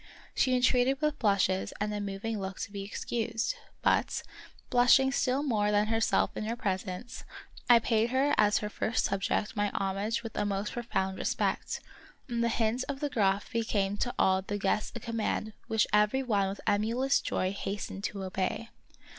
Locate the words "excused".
2.83-3.53